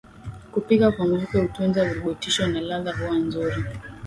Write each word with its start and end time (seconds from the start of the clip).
Kupika 0.53 0.91
kwa 0.91 1.07
mvuke 1.07 1.37
hutunza 1.39 1.85
virutubisho 1.85 2.47
na 2.47 2.61
ladha 2.61 2.93
huwa 2.97 3.15
nzuri 3.17 3.63